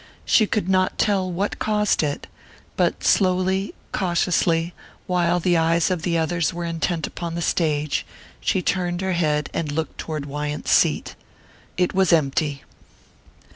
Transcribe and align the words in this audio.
She 0.25 0.47
could 0.47 0.67
not 0.67 0.97
tell 0.97 1.31
what 1.31 1.59
caused 1.59 2.01
it 2.01 2.25
but 2.75 3.03
slowly, 3.03 3.75
cautiously, 3.91 4.73
while 5.05 5.39
the 5.39 5.55
eyes 5.57 5.91
of 5.91 6.01
the 6.01 6.17
others 6.17 6.51
were 6.51 6.65
intent 6.65 7.05
upon 7.05 7.35
the 7.35 7.41
stage, 7.43 8.03
she 8.39 8.63
turned 8.63 9.01
her 9.01 9.13
head 9.13 9.51
and 9.53 9.71
looked 9.71 9.99
toward 9.99 10.25
Wyant's 10.25 10.71
seat. 10.71 11.13
It 11.77 11.93
was 11.93 12.11
empty. 12.11 12.63